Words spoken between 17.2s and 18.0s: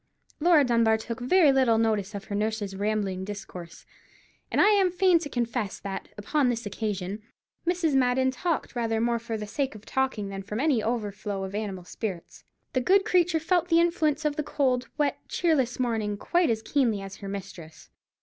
mistress.